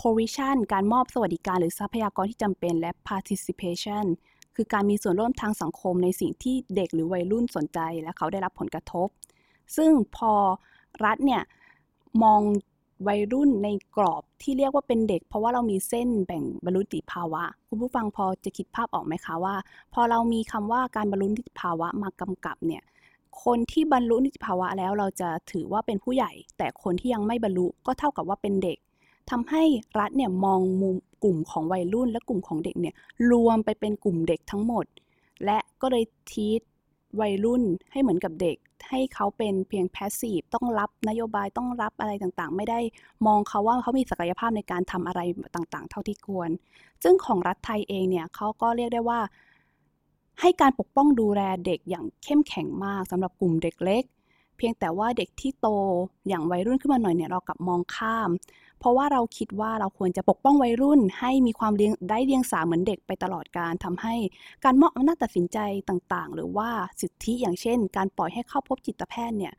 [0.00, 4.06] provision การมอบสวัสดิการหรือทรัพยากรที่จำเป็นและ participation
[4.56, 9.08] คือการมีส่วนร่วมทางสังคมในสิ่งที่เด็กหรือวัยรุ่นสนใจ และเขาได้รับผลกระทบ
[9.76, 10.32] ซึ่งพอ
[11.04, 11.42] รัฐเนี่ย
[12.22, 12.40] มอง
[13.06, 19.54] วัยรุ่นในกรอบที่เรียกว่าเป็นเด็ก เพราะว่าเรามีเส้นแบ่งบรรลุนิติภาวะ คุณผู้ฟังพอจะคิดภาพออกไหมคะว่า
[19.94, 22.82] พอเรามีคำว่าการบรรลุนิติภาวะมากำกับเนี่ย
[23.44, 28.78] คนที่บรรลุนิติภาวะแล้วเราจะถือว่าเป็นผู้ใหญ่ แต่คนที่ยังไม่บรรลุก็เท่ากับว่าเป็นเด็ก
[29.30, 29.62] ทำให้
[30.00, 32.94] รัฐเนี่ยมองมุมกลุ่มของวัยรุ่นและกลุ่มของเด็กเนี่ย
[33.30, 34.86] รวมไปเป็นกลุ่มเด็กทั้งหมด
[35.44, 36.60] และก็เลยทีต
[37.20, 38.56] วัยรุ่นให้เหมือนกับเด็ก
[38.88, 42.80] ให้เขาเป็นเพียงแพสซีฟต้องรับนโยบายต้องรับอะไรต่างๆ ไม่ได้
[43.26, 45.20] มองเขาว่าเขามีศักยภาพในการทำอะไร
[45.54, 46.50] ต่างๆ เท่าที่ควร
[47.02, 49.20] ซึ่งของรัฐไทยเองเนี่ยเขาก็เรียกได้ว่า
[50.40, 54.04] ให้การปกป้องดูแลเด็กอย่างเข้มแข็งมากสำหรับกลุ่มเด็กเล็ก
[54.56, 55.68] เพียงแต่ว่าเด็กที่โต
[56.28, 58.30] อย่างวัยรุ่นขึ้นมาหน่อยเนี่ยเรากลับมองข้าม
[58.78, 64.14] เพราะว่าเราคิดว่าเราควรจะปกป้องวัยรุ่น ให้มีความเลี้ยงได้เลี้ยงสาเหมือนเด็กไปตลอดการทำให้
[64.64, 65.58] การมอบอำนาจตัดสินใจ
[65.88, 66.68] ต่างๆ หรือว่า
[67.00, 69.54] สิทธิอย่างเช่น การปล่อยให้เข้าพบจิตแพทย์เนี่ย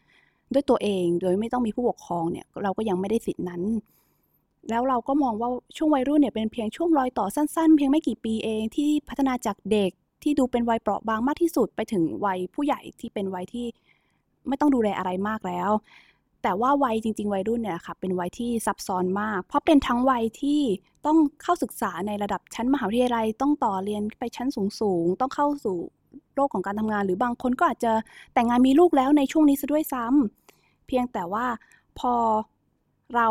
[0.54, 3.62] ด้วยตัวเองโดยไม่ต้องมีผู้ปกครองเนี่ยเราก็ยังไม่ได้สิทธินั้น
[4.70, 9.92] แล้วเราก็มองว่าช่วงวัยรุ่นเนี่ยเป็นเพียงช่วงรอยต่อสั้นๆ เพียงไม่กี่ปีเองที่พัฒนาจากเด็ก
[10.24, 13.66] ที่ดูเป็นวัยเปราะบางมากที่สุดไปถึงวัยผู้ใหญ่ที่เป็นวัยที่
[14.48, 15.70] ไม่ต้องดูแลอะไรมากแล้ว
[16.48, 20.62] แต่ว่าวัยจริง ๆ วัยรุ่นเนี่ยค่ะเป็นวัยที่ซับซ้อนมาก เพราะเป็นทั้งวัยที่
[21.06, 24.48] ต้องเข้าศึกษาในระดับชั้นมหาวิทยาลัยต้องต่อเรียนไปชั้น
[24.80, 25.78] สูงๆต้องเข้าสู่
[26.36, 27.94] โลกของการทำงาน หรือบางคนก็อาจจะ
[28.34, 31.46] แต่งงานมีลูกแล้วในช่วงนี้ซะด้วยซ้ำเพียงแต่ว่า
[32.00, 32.14] พอ
[33.16, 33.28] เรา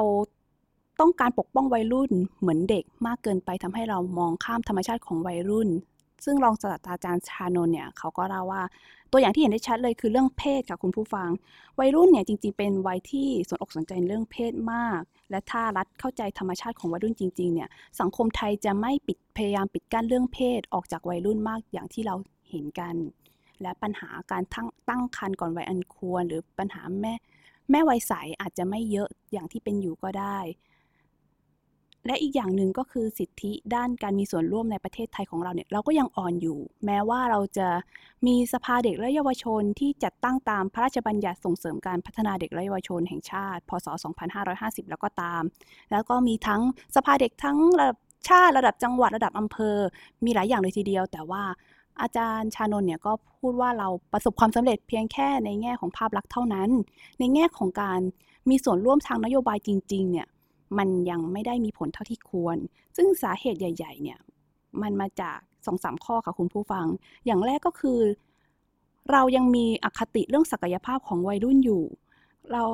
[1.00, 5.68] ต้องการปกป้องวัยรุ่นเหมือนเด็กมากเกินไปทำให้เรามองข้ามธรรมชาติของวัยรุ่น
[6.24, 8.62] ซึ่งรองศาสตราจารย์ชานนเนี่ยเขาก็เล่าว่า
[9.10, 11.28] ตัวอย่างที่เห็นได้ชัดเลยคือเรื่องเพศค่ะคุณผู้ฟัง
[11.78, 17.68] วัยรุ่นเนี่ยจริงๆ เป็นวัยที่สนอกสนใจเรื่องเพศมาก และถ้ารัฐเข้าใจธรรมชาติของวัยรุ่นจริงๆเนี่ย
[18.00, 22.14] สังคมไทยจะไม่ปิดพยายามปิดกั้นเรื่องเพศออกจากวัยรุ่นมากอย่างที่เรา
[22.50, 22.94] เห็นกัน
[23.62, 27.14] และปัญหาการตั้งตั้งครรภ์ก่อนวัยอันควร หรือปัญหาแม่
[27.70, 30.38] แม่วัยใสอาจจะไม่เยอะอย่างที่เป็นอยู่ก็ได้
[32.06, 37.68] และอีกอย่างหนึ่งก็คือสิทธิด้านการมีส่วนร่วมในประเทศไทยของเราเนี่ยเราก็ยังอ่อนอยู่ แม้ว่าเราจะ
[38.26, 43.86] มีสภาเด็กและเยาวชนที่จัดตั้งตามพระราชบัญญัติส่งเสริมการพัฒนาเด็กและเยาวชนแห่งชาติ พศ
[44.38, 45.42] 2550 แล้วก็ตาม
[45.92, 46.62] แล้วก็มีทั้ง
[46.96, 49.76] สภาเด็กทั้งระดับชาติระดับจังหวัดระดับอำเภอ
[50.24, 51.42] มีหลายอย่างเลยทีเดียว แต่ว่า
[52.00, 56.70] อาจารย์ชานนท์เนี่ยก็พูดว่าเราประสบความสำเร็จเพียงแค่ในแง่ของภาพลักษณ์เท่านั้น
[57.18, 58.00] ในแง่ของการ
[58.50, 60.26] มีส่วนร่วมทางนโยบายจริง ๆ เนี่ย
[60.78, 62.56] มันยังไม่ได้มีผลเท่าที่ควร
[62.96, 64.18] ซึ่งสาเหตุใหญ่ ๆ เนี่ย
[64.82, 66.86] มันมาจากสองสามข้อค่ะคุณผู้ฟัง
[67.26, 68.00] อย่างแรกก็คือ
[69.12, 71.84] เรายังมีอคติเรื่องศักยภาพของวัยรุ่นอยู่
[72.52, 72.64] เรา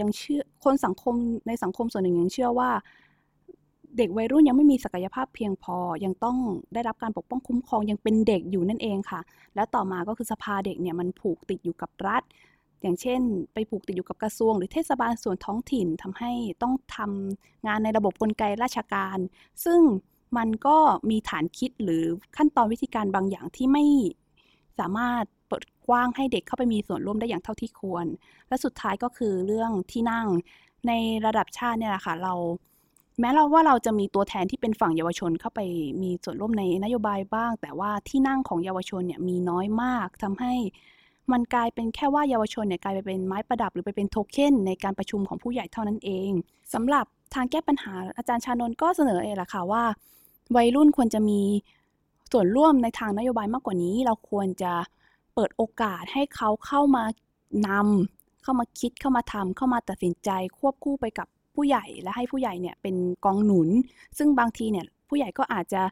[0.00, 1.14] ยังเชื่อคนสังคม
[1.46, 2.70] ในสังคมส่วนหนึ่งยังเชื่อว่า
[3.96, 6.38] เด็กวัยรุ่นยังไม่มีศักยภาพเพียงพอ ยังต้อง
[6.74, 9.20] ได้รับการปกป้องคุ้มครองยังเป็นเด็กอยู่นั่นเองค่ะ
[9.54, 12.22] แล้วต่อมาก็คือสภาเด็กเนี่ยมันผูกติดอยู่กับรัฐ
[12.86, 13.22] อย่างเช่น
[13.54, 19.18] ไปผูกติดอยู่กับกระทรวง หรือเทศบาลส่วนท้องถิ่นทำให้ต้องทำงานในระบบกลไกราชการ
[19.64, 19.80] ซึ่ง
[20.36, 20.76] มันก็
[21.10, 22.04] มีฐานคิดหรือ
[22.36, 23.84] ขั้นตอนวิธีการบางอย่างที่ไม่
[24.78, 28.06] สามารถเปิดกว้างให้เด็กเข้าไปมีส่วนร่วมได้อย่างเท่าที่ควร
[28.48, 30.26] และสุดท้ายก็คือเรื่องที่นั่ง
[30.86, 30.92] ใน
[31.26, 32.34] ระดับชาติเนี่ยแหละค่ะเรา
[33.20, 35.60] แม้เราว่าเราจะมีตัวแทนที่เป็นฝั่งเยาวชนเข้าไป
[36.02, 40.54] มีส่วนร่วมในนโยบายบ้าง แต่ว่าที่นั่งของเยาวชนเนี่ยมีน้อยมากทำให้
[41.32, 46.30] มันกลายเป็นแค่ว่าเยาวชนเนี่ยกลายไปเป็นไม้ประดับหรือไปเป็นโทเค็นในการประชุมของผู้ใหญ่เท่านั้นเอง
[46.74, 49.84] สำหรับทางแก้ปัญหาอาจารย์ชานนท์ก็เสนอเองแหละค่ะว่า
[50.56, 51.40] วัยรุ่นควรจะมี
[52.32, 54.72] ส่วนร่วมในทางนโยบายมากกว่านี้ เราควรจะ
[55.34, 57.04] เปิดโอกาสให้เขาเข้ามา
[57.68, 63.68] นำเข้ามาคิดเข้ามาทำเข้ามาตัดสินใจควบคู่ไปกับผู้ใหญ่และให้ผู้ใหญ่เนี่ยเป็นกองหนุน
[64.18, 65.82] ซึ่งบางทีเนี่ย ผู้ใหญ่ก็อาจจะ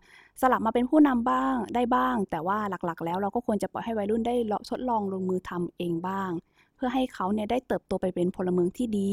[0.41, 4.35] สลับมาเป็นผู้นำบ้างได้บ้าง แต่ว่าหลักๆ แล้วเราก็ควรจะปล่อยให้วัยรุ่นได้
[4.71, 6.31] ทดลองลงมือทำเองบ้าง
[6.77, 9.13] เพื่อให้เขาเนี่ยได้เติบโตไปเป็นพลเมืองที่ดี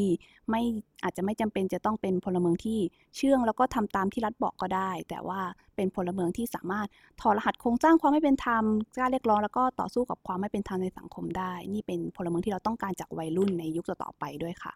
[0.50, 0.62] ไม่
[1.04, 2.80] อาจจะไม่จำเป็นจะต้องเป็นพลเมืองที่
[3.18, 5.40] เชื่อง แล้วก็ทำตามที่รัฐบอกก็ได้ แต่ว่า
[5.76, 6.88] เป็นพลเมืองที่สามารถ
[7.22, 8.64] ถอดรหัสโครงสร้างความไม่เป็นธรรม
[8.96, 14.74] กล้าเรียกร้องแล้วก็ต่อสู้กับความไม่เป็นธรรมในสังคมได้ นี่เป็นพลเมืองที่เราต้องการจากวัยรุ่นในยุคต่อๆไปด้วยค่ะ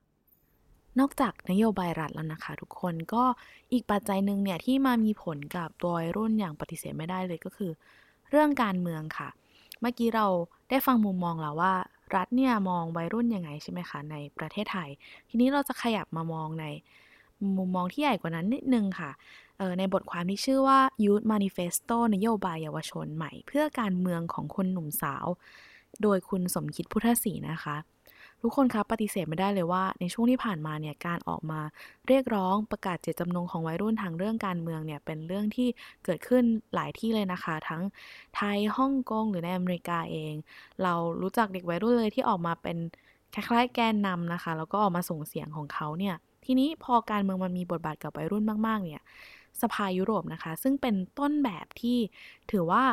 [1.00, 3.24] นอกจากนโยบายรัฐแล้วนะคะ ทุกคนก็
[3.72, 7.72] อีกปัจจัยหนึ่งเนี่ยที่มามีผลกับตัววัยรุ่นอย่างปฏิเสธไม่ได้เลยก็คือ
[8.30, 9.30] เรื่องการเมืองค่ะ
[9.82, 10.28] เมื่อกี้เรา
[10.70, 11.74] ได้ฟังมุมมองแล้วว่า
[12.16, 14.90] รัฐเนี่ยมองวัยรุ่นยังไงใช่ไหมคะในประเทศไทย
[15.30, 16.66] ทีนี้เราจะขยับมามองใน
[17.58, 19.12] มุมมองที่ใหญ่กว่านั้นนิดนึงค่ะ
[19.80, 25.26] ในบทความที่ชื่อว่า Youth Manifesto นโยบายเยาวชนใหม่ เพื่อการเมืองของคนหนุ่มสาว
[26.02, 27.76] โดยคุณสมคิดพุทธศรีนะคะ
[28.48, 31.62] ทุกคนคะปฏิเสธไม่ได้เลยว่า ในช่วงที่ผ่านมาเนี่ยการออกมา
[32.08, 35.68] เรียกร้องประกาศเจตจำนงของวัยรุ่นทางเรื่องการเมืองเนี่ยเป็นเรื่องที่
[36.06, 36.44] เกิดขึ้น
[36.76, 37.82] หลายที่เลยนะคะ ทั้ง
[38.36, 40.34] ไทยฮ่องกงหรือในอเมริกาเอง
[40.84, 42.78] เรารู้จักเด็กวัยรุ่นเลยที่ออกมาเป็น
[43.34, 49.04] คล้ายๆแกนนำนะคะ แล้วก็ออกมาส่งเสียงของเขาเนี่ยทีนี้พอการเมืองมันมีบทบาทกับวัยรุ่นมาก ๆ เนี่ย
[49.62, 51.98] สภายุโรปนะคะ ซึ่งเป็นต้นแบบที่
[52.52, 52.84] ถือว่า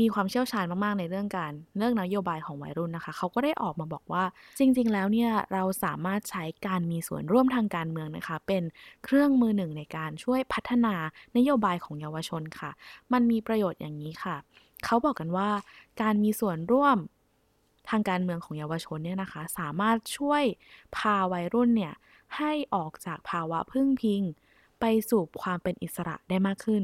[0.00, 4.24] มีความเชี่ยวชาญมากๆในเรื่องการเรื่องนโยบายของวัยรุ่นนะคะ เขาก็ได้ออกมาบอกว่า
[4.58, 8.62] จริง ๆ แล้วเนี่ยเราสามารถใช้การมีส่วนร่วมทางการเมืองนะคะ เป็น
[9.04, 10.94] เครื่องมือหนึ่งในการช่วยพัฒนา
[11.36, 12.70] นโยบายของเยาวชนค่ะ
[13.12, 14.36] มันมีประโยชน์อย่างนี้ค่ะ
[14.84, 15.48] เขาบอกกันว่า
[16.02, 16.96] การมีส่วนร่วม
[17.90, 20.42] ทางการเมืองของเยาวชนเนี่ยนะคะ สามารถช่วย
[20.96, 21.94] พาวัยรุ่นเนี่ย
[22.36, 24.22] ให้ออกจากภาวะพึ่งพิง
[24.80, 26.82] ไปสู่ความเป็นอิสระได้มากขึ้น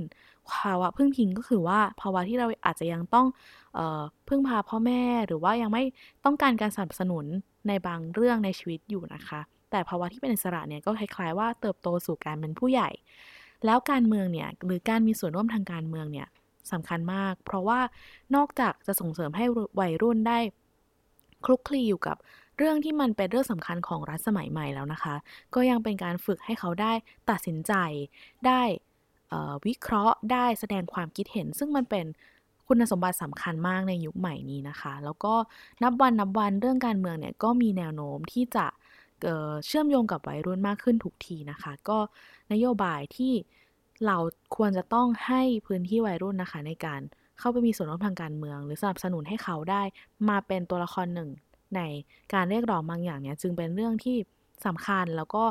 [0.53, 3.27] ภาวะพึ่งพิงก็คือว่าภาวะที่เราอาจจะยังต้อง
[3.75, 5.85] เออพึ่งพาพ่อแม่หรือว่ายังไม่
[6.25, 7.25] ต้องการการสนับสนุน
[7.69, 12.91] ในบางเรื่องในชีวิตอยู่นะคะ แต่ภาวะที่เป็นอิสระเนี่ยก็คล้ายๆว่าเติบโตสู่การเป็นผู้ใหญ่
[13.65, 16.29] แล้วการเมืองเนี่ยหรือการมีส่วนร่วมทางการเมืองเนี่ย
[16.73, 17.81] สำคัญมาก เพราะว่า
[18.37, 19.45] นอกจากจะส่งเสริมให้
[19.81, 20.39] วัยรุ่นได้
[21.45, 22.17] คลุกคลีอยู่กับ
[22.63, 25.15] รื่องที่มันเป็นเรื่องสำคัญของรัฐสมัยใหม่แล้วนะคะ
[25.55, 26.93] ก็ยังเป็นการฝึกให้เขาได้
[27.31, 27.73] ตัดสินใจ
[28.47, 28.63] ได้
[29.67, 32.07] วิเคราะห์ ได้แสดงความคิดเห็น ซึ่งมันเป็น
[32.69, 35.35] คุณสมบัติสำคัญมากในยุคใหม่นี้นะคะ แล้วก็
[35.83, 38.67] นับวันนับวันเรื่องการเมืองเนี่ยก็มีแนวโน้มที่จะ
[39.23, 41.99] เเชื่อมโยงกับวัยรุ่นมากขึ้นทุกทีนะคะ ก็
[42.53, 43.33] นโยบายที่
[44.07, 44.17] เรา
[44.57, 47.01] ควรจะต้องให้พื้นที่วัยรุ่นนะคะในการ
[47.39, 49.83] เข้าไปมีส่วนร่วมทางการเมือง หรือสนับสนุนให้เขาได้
[50.29, 51.31] มาเป็นตัวละครหนึ่ง
[51.77, 51.81] ใน
[52.35, 54.17] การเรียกร้องบางอย่างเนี่ยจึงเป็นเรื่องที่
[54.67, 55.43] สำคัญแล้วก็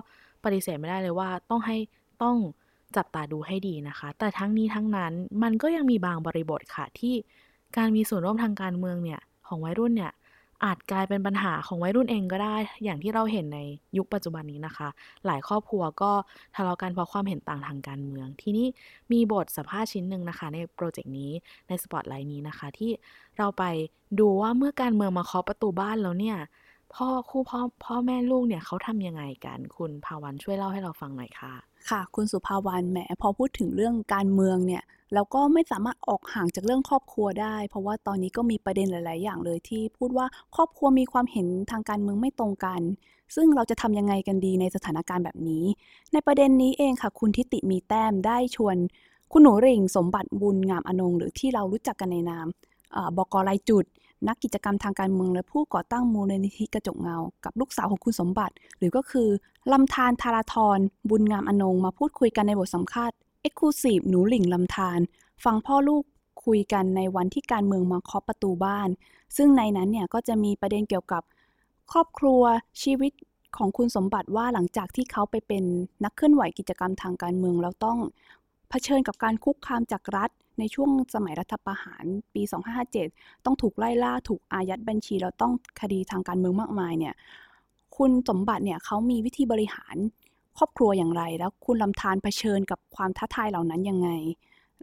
[0.43, 1.77] ปฏิเสธไม่ได้เลยว่าต้องให้
[2.23, 2.35] ต้อง
[2.95, 7.13] จับตาดูให้ดีนะคะ แต่ทั้งนี้ทั้งนั้นมันก็ยังมีบางบริบทค่ะที่
[7.77, 10.11] การมีส่วนร่วมทางการเมืองเนี่ยของวัยรุ่นเนี่ย
[10.63, 13.59] อาจกลายเป็นปัญหาของวัยรุ่นเองก็ได้ อย่างที่เราเห็นใน
[13.97, 14.87] ยุคปัจจุบันนี้นะคะ
[15.25, 16.11] หลายครอบครัวก็
[16.55, 18.67] ทะเลาะกันเพราะความเห็นต่างทางการเมือง ทีนี้
[19.11, 21.31] มีบทสัมภาษณ์ชิ้นหนึ่งนะคะ ในโปรเจกต์นี้
[21.67, 22.91] ในสปอตไลท์นี้นะคะ ที่
[23.37, 23.63] เราไป
[24.19, 26.37] ดูว่าเมื่อการเมืองมาเคาะประตูบ้านแล้วเนี่ย
[26.93, 31.53] พ่อคู่พ่อพ่อแม่ลูกเนี่ยเขาทำยังไงกัน คุณภาวันช่วยเล่าให้เราฟังหน่อยค่ะ
[31.89, 42.81] ค่ะ คุณสุภาวันแหมพอพูดถึงเรื่องการเมืองเนี่ย เราก็ไม่สามารถออกห่างจากเรื่องครอบครัวได้ เพราะว่าตอนนี้ก็มีประเด็นหลาย ๆ อย่างเลยที่พูดว่าครอบครัวมีความเห็นทางการเมืองไม่ตรงกัน
[43.35, 45.63] ซึ่งเราจะทำยังไงกันดีในสถานการณ์แบบนี้
[46.13, 48.75] ในประเด็นนี้เองค่ะ คุณทิติมีแต้มได้ชวน
[49.31, 52.47] คุณหนูริ่งสมบัติบุญงามอนงหรือที่เรารู้จักกันในนาม
[53.17, 53.85] บกรายจุด
[54.27, 59.27] นักกิจกรรมทางการเมืองและผู้ก่อตั้งมูลนิธิกระจกเงา กับลูกสาวของคุณสมบัติ หรือก็คือ
[59.71, 64.99] ลำธารธาราธรบุญงามอนงมาพูดคุยกันในบทสัมภาษณ์ เอ็กซ์คลูซีฟหนูหลิงลำธาร
[65.43, 66.03] ฟังพ่อลูก
[66.45, 68.89] คุยกันในวันที่การเมืองมาเคาะประตูบ้าน
[69.37, 71.23] ซึ่งในนั้นเนี่ยก็จะมีประเด็นเกี่ยวกับ
[71.91, 72.41] ครอบครัว
[72.83, 73.11] ชีวิต
[73.57, 75.63] ของคุณสมบัติว่าหลังจากที่เขาไปเป็น
[76.03, 77.99] นักเคลื่อนไหวกิจกรรมทางการเมืองแล้วต้อง
[78.69, 82.41] เผชิญกับการคุกคามจากรัฐ ในช่วงสมัยรัฐประหารปี
[82.93, 87.13] 2557 ต้องถูกไล่ล่าถูกอายัดบัญชีแล้วต้องคดีทางการเมืองมากมายเนี่ย
[87.97, 89.95] คุณสมบัติเนี่ยเขามีวิธีบริหาร
[90.57, 94.09] ครอบครัวอย่างไร แล้วคุณลำธารเผชิญกับความท้าทายเหล่านั้นยังไง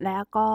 [0.05, 0.47] แล้วก็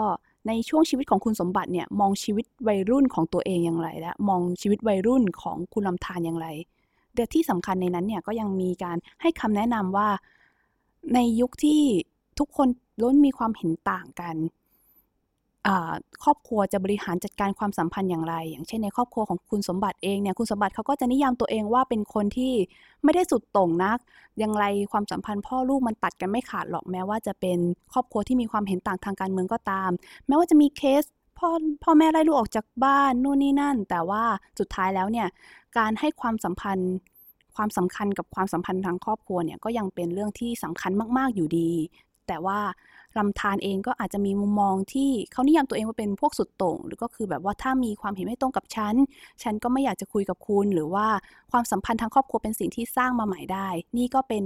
[0.46, 6.48] ในช่วงชีวิตของคุณสมบัติเนี่ยมองชีวิตวัยรุ่นของตัวเองอย่างไร และมองชีวิตวัยรุ่นของคุณลำธารอย่างไร
[7.14, 10.08] แต่ที่สำคัญในนั้นเนี่ยก็ยังมีการให้คำแนะนำว่า
[11.14, 11.80] ในยุคที่
[12.38, 12.68] ทุกคน
[13.02, 14.34] ล้นมีความเห็นต่างกัน
[16.24, 22.52] ครอบครัวจะบริหารจัดการความสัมพันธ์อย่างไร อย่างเช่นในครอบครัวของคุณสมบัติเองเนี่ยคุณสมบัติเขาก็จะนิยามตัวเองว่าเป็นคนที่
[23.04, 23.98] ไม่ได้สุดโต่งนัก
[24.38, 27.58] อย่างไรความสัมพันธ์พ่อลูกมันตัดกันไม่ขาดหรอกแม้ว่าจะเป็น
[27.92, 29.90] ครอบครัวที่มีความเห็นต่างทางการเมืองก็ตาม
[30.26, 31.02] แม้ว่าจะมีเคส
[31.38, 31.48] พ่อ
[31.84, 34.22] พ่อแม่ไล่ลูกออกจากบ้านนู่นนี่นั่น แต่ว่า
[34.58, 35.28] สุดท้ายแล้วเนี่ย
[35.78, 36.92] การให้ความสัมพันธ์
[37.56, 41.70] ความสำคัญกับความสัมพันธ์ทางครอบครัวเนี่ยก็ยังเป็นเรื่องที่สำคัญมาก ๆ อยู่ดี
[42.28, 42.58] แต่ว่า
[43.18, 48.94] ลำธารเองก็อาจจะมีมุมมองที่เขานิยามตัวเองว่าเป็นพวกสุดโต่ง หรือก็คือแบบว่าถ้ามีความเห็นไม่ตรงกับฉัน
[49.42, 51.06] ฉันก็ไม่อยากจะคุยกับคุณ หรือว่า
[51.52, 54.44] ความสัมพันธ์ทางครอบครัวเป็นสิ่งที่สร้างมาใหม่ได้ นี่ก็เป็น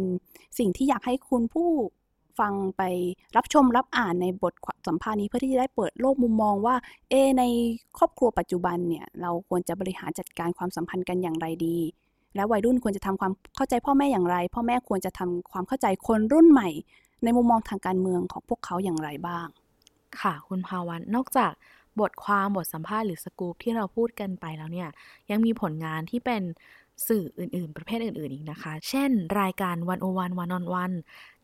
[0.58, 1.70] สิ่งที่อยากให้คุณผู้
[2.40, 2.82] ฟังไป
[3.36, 4.54] รับชมรับอ่านในบท
[4.88, 6.76] สัมภาษณ์นี้เพื่อที่จะได้เปิดโลกมุมมองว่า
[7.10, 7.42] เอ ใน
[7.98, 11.78] ครอบครัวปัจจุบันเนี่ย เราควรจะบริหารจัดการความสัมพันธ์กันอย่างไรดี
[12.34, 16.68] และวัยรุ่นควรจะทำความเข้าใจพ่อแม่อย่างไร พ่อแม่ควรจะทำความเข้าใจคนรุ่นใหม่
[17.24, 19.46] ในมุมมองทางการเมืองของพวกเขาอย่างไรบ้าง
[20.20, 21.52] ค่ะ คุณภาวันนอกจาก
[22.00, 24.88] บทความบทสัมภาษณ์หรือสกู๊ปที่เราพูดกันไปแล้วเนี่ย
[25.30, 26.42] ยังมีผลงานที่เป็น
[27.08, 30.92] สื่ออื่น ๆ ประเภทอื่น ๆ อีกนะคะ เช่น รายการวันโอวันวันออนวัน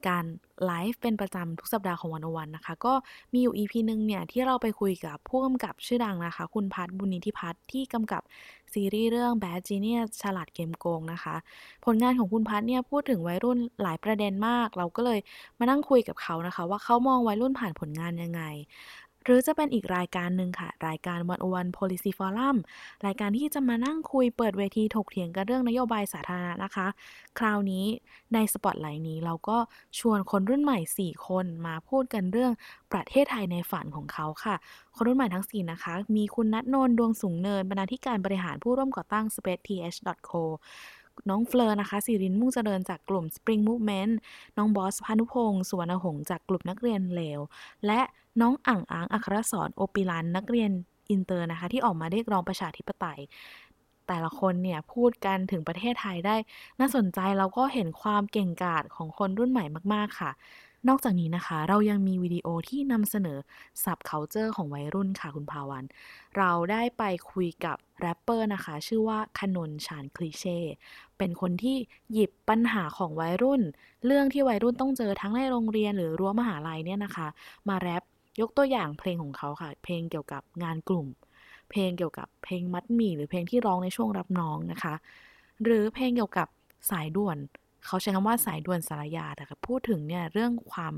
[0.08, 0.24] การ
[0.64, 2.94] ไลฟ์เป็นประจำทุกสัปดาห์ของวันโอวันนะคะ ก็
[3.32, 8.22] มีอยู่ EP หนึ่งเนี่ย ที่เราไปคุยกับผู้กำกับชื่อดังนะคะ คุณพัฒบุญนิธิพัฒที่กำกับ
[8.74, 11.36] ซีรีส์เรื่อง Bad Genius ฉลาดเกมโกงนะคะ
[11.84, 15.18] ผลงานของคุณพัฒเนี่ยพูดถึงวัยรุ่นหลายประเด็นมาก เราก็เลย
[15.58, 18.42] มานั่งคุยกับเขานะคะ ว่าเขามองวัยรุ่นผ่านผลงานยังไง
[19.24, 22.56] หรือจะเป็นอีกรายการหนึ่งค่ะ รายการวันวัน policy forum
[23.06, 26.86] รายการที่จะมานั่งคุยเปิดเวทีถกเถียงกันเรื่องนโยบายสาธารณะนะคะ
[27.38, 27.84] คราวนี้
[28.34, 29.58] ในสปอตไลน์นี้เราก็
[29.98, 32.52] ชวนคนรุ่นใหม่ 4 คนมาพูดกันเรื่อง
[32.92, 34.54] ประเทศไทยในฝันของเขาค่ะ
[34.94, 40.42] คนรุ่นใหม่ทั้ง 4 นะคะ มีคุณณัฐนนท์ ดวงสูงเนินบรรณาธิการบริหารผู้ร่วมก่อตั้ง spaceth.co
[41.28, 44.12] น้องเฟลอนะคะสิรินมุ่งเจริญจากกลุ่ม Spring Movement
[44.56, 47.40] น้องบอสภาณุพงศ์สุวรรณหงษ์จากกลุ่มนักเรียนเลว
[47.86, 48.00] และ
[48.40, 50.70] น้องอ่างอ่างอัครสร โอปิลันธน์นักเรียน
[51.10, 53.20] อินเตอร์นะคะที่ออกมาเรียกร้องประชาธิปไตย
[54.08, 56.36] แต่ละคนเนี่ยพูดกันถึงประเทศไทยได้
[56.80, 60.30] น่าสนใจเราก็เห็นความเก่งกาจของคนรุ่นใหม่มาก ๆ ค่ะ
[60.88, 63.38] นอกจากนี้นะคะ เรายังมีวิดีโอที่นำเสนอ
[63.84, 65.84] subculture ของวัยรุ่นค่ะคุณภาวัน
[66.36, 70.58] เราได้ไปคุยกับแรปเปอร์นะคะ ชื่อว่าคานนชานคลีเช่
[71.18, 71.76] เป็นคนที่
[72.12, 73.62] หยิบปัญหาของวัยรุ่น
[74.06, 77.28] เรื่องที่วัยรุ่นต้องเจอทั้งในโรงเรียนหรือรั้วมหาลัยเนี่ยนะคะ
[77.68, 78.02] มาแรป
[78.40, 81.08] ยกตัวอย่างเพลงของเขาค่ะ เพลงเกี่ยวกับงานกลุ่ม
[81.70, 84.94] เพลงเกี่ยวกับเพลงมัดหมี่หรือเพลงที่ร้องในช่วงรับน้องนะคะ
[85.64, 86.48] หรือเพลงเกี่ยวกับ
[86.90, 87.38] สายด่วน
[87.86, 90.92] เขาใช้คำว่าสายด่วนสารยาแต่พูดถึงเนี่ยเรื่องความ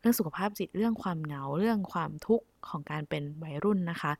[0.00, 4.12] เรื่องสุขภาพจิตเรื่องความเหงาเรื่องความทุกข์ของการเป็นวัยรุ่นนะคะ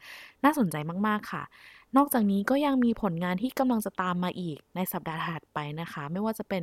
[0.45, 1.43] น่าสนใจมากๆค่ะ
[1.97, 6.63] นอกจากนี้ก็ยังมีผลงานที่กำลังจะตามมาอีกในสัปดาห์ถัดไปนะคะ ไม่ว่าจะเป็น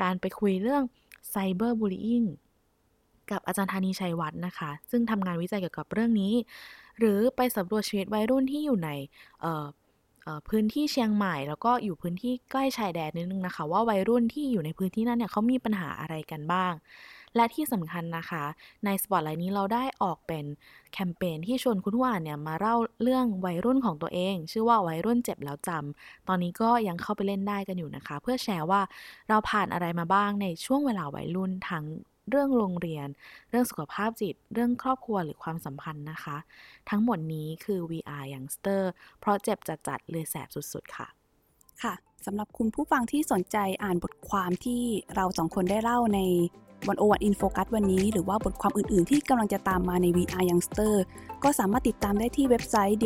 [0.00, 0.82] การไปคุยเรื่อง
[1.30, 2.24] ไซเบอร์บูลลี่
[3.30, 6.34] กับอาจารย์ธานีชัยวัฒน์นะคะ ซึ่งทำงานวิจัยเกี่ยวกับเรื่องนี้
[6.98, 8.90] หรือไปสำรวจชีวิตวัยรุ่นที่อยู่ใน
[10.48, 16.72] พื้นที่เชียงใหม่ แล้วก็อยู่พื้นที่ใกล้ชายแดนนิดนึงนะคะ ว่าวัยรุ่นที่อยู่ในพื้นที่นั้นเนี่ยเขามีปัญหาอะไรกันบ้าง
[17.36, 18.44] และที่สำคัญนะคะ
[18.84, 20.44] ในสปอตไลน์นี้เราได้ออกเป็น
[20.92, 28.80] แคมเปญที่ชวนคุณผู้อ่านเนี่ยมาเล่าเรื่องวัยรุ่นของตัวเอง ชื่อว่าวัยรุ่นเจ็บแล้วจำตอนนี้ก็ยังเข้าไปเล่นได้กันอยู่นะคะ เพื่อแชร์ว่า
[29.28, 31.84] เราผ่านอะไรมาบ้างในช่วงเวลาวัยรุ่นทั้ง
[32.30, 33.08] เรื่องโรงเรียน
[33.50, 36.36] เรื่องสุขภาพจิต เรื่องครอบครัวหรือความสัมพันธ์นะคะ
[36.90, 38.82] ทั้งหมดนี้คือ VR Youngster
[39.20, 41.08] เพราะเจ็บจัดจัดเลยแสบสุดๆ ค่ะ
[41.82, 41.94] ค่ะ
[42.26, 44.82] สำหรับคุณผู้ฟังที่สนใจอ่านบทความที่
[45.14, 46.20] เราสองคนได้เล่าใน
[46.88, 50.94] วันโอวันอินโฟกัสวันนี้ หรือว่าบทความอื่นๆ ที่กำลังจะตามมาใน VR Youngster
[51.42, 52.98] ก็สามารถติดตามได้ที่เว็บไซต์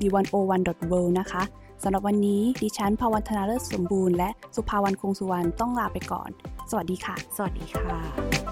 [0.00, 1.42] d101.world นะคะ
[1.82, 6.30] สำหรับวันนี้ดิฉันภาวันธนาเลิศสมบูรณ์และสุภาวันคงสุวรรณต้องลาไปก่อน
[6.70, 8.47] สวัสดีค่ะ สวัสดีค่ะ